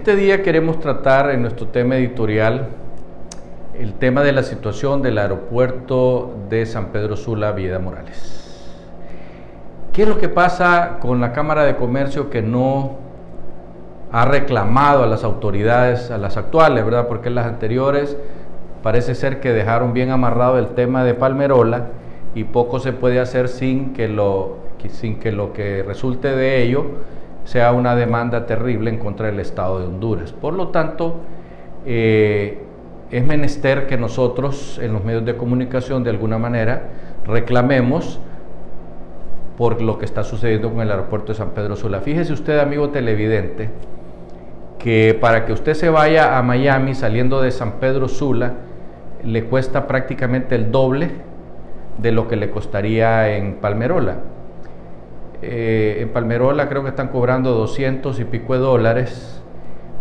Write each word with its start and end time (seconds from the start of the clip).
Este 0.00 0.16
día 0.16 0.42
queremos 0.42 0.80
tratar 0.80 1.30
en 1.30 1.42
nuestro 1.42 1.66
tema 1.66 1.96
editorial 1.96 2.68
el 3.78 3.92
tema 3.92 4.22
de 4.22 4.32
la 4.32 4.42
situación 4.42 5.02
del 5.02 5.18
aeropuerto 5.18 6.36
de 6.48 6.64
San 6.64 6.86
Pedro 6.86 7.18
Sula, 7.18 7.52
Villa 7.52 7.78
Morales. 7.78 8.66
¿Qué 9.92 10.04
es 10.04 10.08
lo 10.08 10.16
que 10.16 10.30
pasa 10.30 10.96
con 11.02 11.20
la 11.20 11.34
Cámara 11.34 11.64
de 11.64 11.76
Comercio 11.76 12.30
que 12.30 12.40
no 12.40 12.96
ha 14.10 14.24
reclamado 14.24 15.02
a 15.02 15.06
las 15.06 15.22
autoridades, 15.22 16.10
a 16.10 16.16
las 16.16 16.38
actuales, 16.38 16.82
¿verdad? 16.82 17.06
Porque 17.06 17.28
las 17.28 17.44
anteriores 17.44 18.16
parece 18.82 19.14
ser 19.14 19.38
que 19.38 19.52
dejaron 19.52 19.92
bien 19.92 20.12
amarrado 20.12 20.58
el 20.58 20.68
tema 20.68 21.04
de 21.04 21.12
Palmerola 21.12 21.88
y 22.34 22.44
poco 22.44 22.78
se 22.78 22.94
puede 22.94 23.20
hacer 23.20 23.48
sin 23.48 23.92
que 23.92 24.08
lo, 24.08 24.60
sin 24.88 25.20
que, 25.20 25.30
lo 25.30 25.52
que 25.52 25.82
resulte 25.82 26.34
de 26.34 26.62
ello 26.62 26.86
sea 27.44 27.72
una 27.72 27.94
demanda 27.96 28.46
terrible 28.46 28.90
en 28.90 28.98
contra 28.98 29.26
del 29.26 29.40
Estado 29.40 29.78
de 29.78 29.86
Honduras. 29.86 30.32
Por 30.32 30.54
lo 30.54 30.68
tanto, 30.68 31.16
eh, 31.86 32.62
es 33.10 33.26
menester 33.26 33.86
que 33.86 33.96
nosotros 33.96 34.78
en 34.82 34.92
los 34.92 35.04
medios 35.04 35.24
de 35.24 35.36
comunicación 35.36 36.04
de 36.04 36.10
alguna 36.10 36.38
manera 36.38 36.82
reclamemos 37.26 38.20
por 39.56 39.82
lo 39.82 39.98
que 39.98 40.04
está 40.04 40.24
sucediendo 40.24 40.70
con 40.70 40.80
el 40.80 40.90
aeropuerto 40.90 41.32
de 41.32 41.38
San 41.38 41.50
Pedro 41.50 41.76
Sula. 41.76 42.00
Fíjese 42.00 42.32
usted, 42.32 42.58
amigo 42.58 42.90
televidente, 42.90 43.68
que 44.78 45.16
para 45.20 45.44
que 45.44 45.52
usted 45.52 45.74
se 45.74 45.90
vaya 45.90 46.38
a 46.38 46.42
Miami 46.42 46.94
saliendo 46.94 47.42
de 47.42 47.50
San 47.50 47.72
Pedro 47.72 48.08
Sula, 48.08 48.54
le 49.22 49.44
cuesta 49.44 49.86
prácticamente 49.86 50.54
el 50.54 50.70
doble 50.70 51.10
de 51.98 52.12
lo 52.12 52.26
que 52.26 52.36
le 52.36 52.50
costaría 52.50 53.36
en 53.36 53.56
Palmerola. 53.56 54.16
Eh, 55.42 55.98
en 56.00 56.10
Palmerola 56.10 56.68
creo 56.68 56.82
que 56.82 56.90
están 56.90 57.08
cobrando 57.08 57.52
200 57.52 58.20
y 58.20 58.24
pico 58.24 58.54
de 58.54 58.60
dólares, 58.60 59.42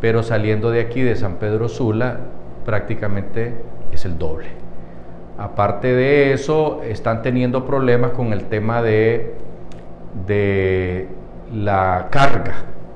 pero 0.00 0.22
saliendo 0.22 0.70
de 0.70 0.80
aquí, 0.80 1.02
de 1.02 1.14
San 1.16 1.36
Pedro 1.36 1.68
Sula, 1.68 2.18
prácticamente 2.64 3.54
es 3.92 4.04
el 4.04 4.18
doble. 4.18 4.48
Aparte 5.38 5.94
de 5.94 6.32
eso, 6.32 6.82
están 6.82 7.22
teniendo 7.22 7.64
problemas 7.64 8.10
con 8.12 8.32
el 8.32 8.44
tema 8.44 8.82
de, 8.82 9.34
de 10.26 11.06
la 11.52 12.08
carga 12.10 12.54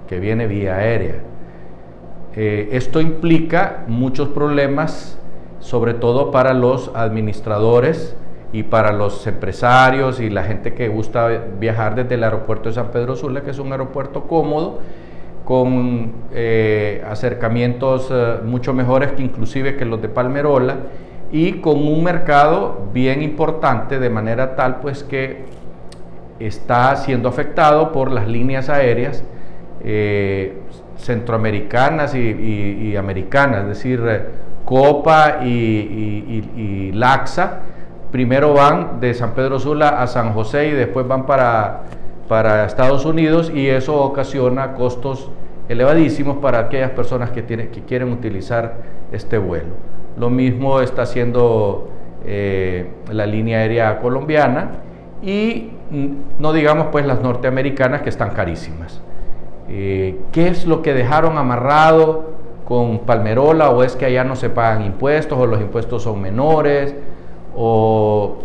que 0.08 0.18
viene 0.18 0.48
vía 0.48 0.76
aérea. 0.76 1.14
Eh, 2.34 2.70
esto 2.72 3.00
implica 3.00 3.84
muchos 3.86 4.28
problemas, 4.28 5.18
sobre 5.60 5.94
todo 5.94 6.32
para 6.32 6.54
los 6.54 6.90
administradores 6.94 8.16
y 8.53 8.64
para 8.64 8.92
los 8.92 9.27
empresarios 9.27 10.20
y 10.20 10.28
la 10.28 10.45
gente 10.45 10.75
que 10.75 10.89
gusta 10.89 11.28
viajar 11.58 11.95
desde 11.95 12.14
el 12.17 12.25
aeropuerto 12.25 12.69
de 12.69 12.75
San 12.75 12.91
Pedro 12.91 13.17
Sula, 13.17 13.41
que 13.41 13.50
es 13.50 13.59
un 13.59 13.72
aeropuerto 13.72 14.25
cómodo, 14.25 14.81
con 15.44 16.12
eh, 16.33 17.03
acercamientos 17.09 18.09
eh, 18.12 18.36
mucho 18.44 18.75
mejores 18.75 19.12
que 19.12 19.22
inclusive 19.22 19.77
que 19.77 19.84
los 19.84 20.00
de 20.00 20.09
Palmerola 20.09 20.77
y 21.33 21.55
con 21.55 21.78
un 21.78 22.05
mercado 22.05 22.89
bien 22.92 23.22
importante 23.22 23.98
de 23.98 24.11
manera 24.11 24.55
tal 24.55 24.77
pues 24.81 25.03
que 25.03 25.44
está 26.39 26.94
siendo 26.97 27.28
afectado 27.28 27.91
por 27.91 28.12
las 28.12 28.28
líneas 28.28 28.69
aéreas 28.69 29.25
eh, 29.83 30.59
centroamericanas 30.97 32.14
y, 32.14 32.94
americanas, 32.97 33.62
es 33.62 33.69
decir, 33.69 34.00
Copa 34.64 35.39
y, 35.42 35.48
y 35.48 36.92
Laxa, 36.92 37.62
primero 38.12 38.52
van 38.52 39.00
de 39.00 39.14
San 39.14 39.32
Pedro 39.32 39.58
Sula 39.58 39.88
a 39.88 40.06
San 40.06 40.34
José 40.34 40.68
y 40.68 40.72
después 40.72 41.08
van 41.08 41.27
para, 41.27 41.80
para 42.28 42.66
Estados 42.66 43.04
Unidos 43.06 43.50
y 43.53 43.69
eso 43.69 44.00
ocasiona 44.00 44.75
costos 44.75 45.31
elevadísimos 45.69 46.37
para 46.37 46.59
aquellas 46.60 46.91
personas 46.91 47.31
que, 47.31 47.44
que 47.44 47.82
quieren 47.88 48.12
utilizar 48.12 48.75
este 49.10 49.38
vuelo. 49.38 49.70
Lo 50.19 50.28
mismo 50.28 50.81
está 50.81 51.03
haciendo 51.03 51.88
eh, 52.26 52.87
la 53.10 53.25
línea 53.25 53.59
aérea 53.59 53.98
colombiana 53.98 54.72
y 55.22 55.70
mm, 55.91 56.06
no 56.38 56.53
digamos 56.53 56.88
pues 56.92 57.06
las 57.06 57.22
norteamericanas 57.22 58.03
que 58.03 58.10
están 58.10 58.31
carísimas. 58.31 59.00
Eh, 59.69 60.20
¿Qué 60.32 60.48
es 60.48 60.66
lo 60.66 60.82
que 60.82 60.92
dejaron 60.92 61.38
amarrado 61.38 62.32
con 62.66 63.00
Palmerola 63.00 63.70
o 63.70 63.82
es 63.82 63.97
que 63.97 64.04
allá 64.04 64.22
no 64.22 64.37
se 64.37 64.50
pagan 64.50 64.82
impuestos 64.82 65.38
o 65.38 65.47
los 65.47 65.60
impuestos 65.62 66.03
son 66.03 66.20
menores? 66.20 66.94
O 67.56 68.38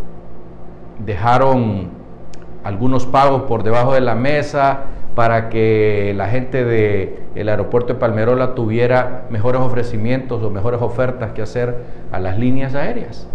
dejaron 1.06 1.90
algunos 2.64 3.06
pagos 3.06 3.44
por 3.44 3.64
debajo 3.64 3.94
de 3.94 4.02
la 4.02 4.16
mesa 4.16 4.82
para 5.16 5.50
que 5.50 6.14
la 6.16 6.28
gente 6.28 6.64
del 6.64 7.50
aeropuerto 7.50 7.94
de 7.94 8.00
Palmerola 8.00 8.54
tuviera 8.54 9.24
mejores 9.30 9.62
ofrecimientos 9.62 10.44
o 10.44 10.50
mejores 10.50 10.82
ofertas 10.82 11.32
que 11.32 11.42
hacer 11.42 11.76
a 12.12 12.20
las 12.20 12.38
líneas 12.38 12.76
aéreas. 12.76 13.28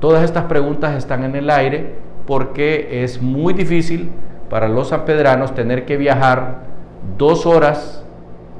Todas 0.00 0.22
estas 0.22 0.44
preguntas 0.44 0.94
están 0.94 1.24
en 1.24 1.34
el 1.34 1.50
aire 1.50 1.94
porque 2.26 3.02
es 3.02 3.20
muy 3.20 3.54
difícil 3.54 4.10
para 4.48 4.68
los 4.68 4.88
sanpedranos 4.88 5.54
tener 5.54 5.84
que 5.84 5.96
viajar 5.96 6.60
dos 7.16 7.46
horas 7.46 8.04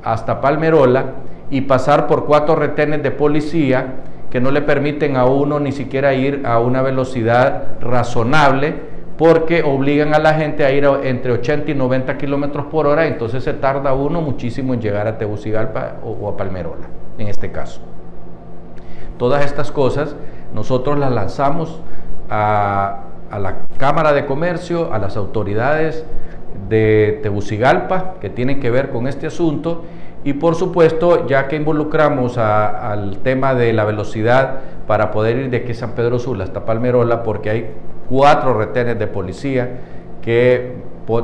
hasta 0.03 0.41
Palmerola 0.41 1.13
y 1.51 1.63
pasar 1.63 2.07
por 2.07 2.27
cuatro 2.27 2.57
retenes 2.57 3.03
de 3.03 3.11
policía 3.11 3.95
que 4.31 4.41
no 4.41 4.51
le 4.51 4.63
permiten 4.63 5.17
a 5.17 5.25
uno 5.25 5.59
ni 5.59 5.73
siquiera 5.73 6.15
ir 6.15 6.43
a 6.45 6.61
una 6.61 6.83
velocidad 6.83 7.79
razonable 7.81 8.99
porque 9.17 9.65
obligan 9.65 10.15
a 10.15 10.21
la 10.21 10.35
gente 10.35 10.65
a 10.65 10.71
ir 10.71 10.85
entre 11.03 11.33
80 11.33 11.73
y 11.73 11.75
90 11.75 12.17
kilómetros 12.19 12.67
por 12.67 12.87
hora, 12.87 13.07
entonces 13.07 13.43
se 13.43 13.53
tarda 13.53 13.93
uno 13.93 14.21
muchísimo 14.21 14.75
en 14.75 14.81
llegar 14.81 15.09
a 15.09 15.19
Tegucigalpa 15.19 15.97
o, 16.05 16.29
a 16.29 16.37
Palmerola, 16.37 16.87
en 17.19 17.27
este 17.27 17.51
caso. 17.51 17.81
Todas 19.19 19.45
estas 19.45 19.73
cosas 19.73 20.15
nosotros 20.55 20.99
las 20.99 21.11
lanzamos 21.11 21.81
a, 22.31 23.01
a 23.31 23.39
la 23.41 23.57
Cámara 23.77 24.13
de 24.13 24.25
Comercio, 24.25 24.93
a 24.93 24.99
las 24.99 25.17
autoridades 25.17 26.05
de 26.69 27.19
Tegucigalpa 27.23 28.15
que 28.21 28.31
tienen 28.31 28.61
que 28.61 28.71
ver 28.71 28.91
con 28.91 29.09
este 29.09 29.27
asunto 29.27 29.83
y 30.25 30.33
por 30.35 30.55
supuesto, 30.55 31.27
ya 31.27 31.47
que 31.49 31.57
involucramos 31.57 32.39
al 32.39 33.19
tema 33.19 33.55
de 33.55 33.73
la 33.73 33.85
velocidad 33.85 34.61
para 34.87 35.11
poder 35.11 35.37
ir 35.39 35.51
de 35.51 35.59
aquí 35.59 35.75
San 35.75 35.93
Pedro 35.93 36.19
Sula 36.19 36.45
hasta 36.45 36.65
Palmerola, 36.65 37.23
porque 37.23 37.51
hay 37.51 37.71
cuatro 38.09 38.55
retenes 38.55 38.99
de 38.99 39.07
policía 39.07 39.81
que 40.23 40.77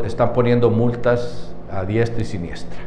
están 0.04 0.32
poniendo 0.32 0.70
multas 0.70 1.54
a 1.70 1.84
diestra 1.84 2.22
y 2.22 2.24
siniestra. 2.24 2.78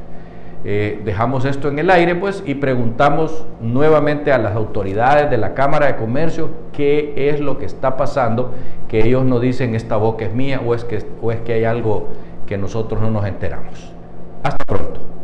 Eh, 0.63 1.01
dejamos 1.05 1.45
esto 1.45 1.67
en 1.69 1.77
el 1.79 1.89
aire 1.89 2.15
pues 2.15 2.43
y 2.45 2.55
preguntamos 2.55 3.45
nuevamente 3.61 4.31
a 4.33 4.37
las 4.37 4.55
autoridades 4.55 5.29
de 5.29 5.37
la 5.37 5.53
Cámara 5.53 5.85
de 5.85 5.95
Comercio 5.95 6.49
qué 6.73 7.13
es 7.29 7.39
lo 7.39 7.57
que 7.59 7.65
está 7.65 7.95
pasando, 7.95 8.53
que 8.87 9.05
ellos 9.05 9.23
nos 9.23 9.39
dicen 9.41 9.75
esta 9.75 9.97
boca 9.97 10.25
es 10.25 10.33
mía 10.33 10.61
o 10.65 10.73
es 10.73 10.83
que, 10.83 11.03
o 11.21 11.31
es 11.31 11.39
que 11.41 11.53
hay 11.53 11.63
algo 11.63 12.07
que 12.47 12.57
nosotros 12.57 13.01
no 13.01 13.11
nos 13.11 13.25
enteramos. 13.25 13.93
Hasta 14.43 14.65
pronto. 14.65 15.16